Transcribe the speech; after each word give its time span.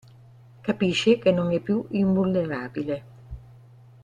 Capisce 0.61 1.19
che 1.19 1.31
non 1.31 1.51
è 1.53 1.59
più 1.59 1.85
invulnerabile. 1.91 3.03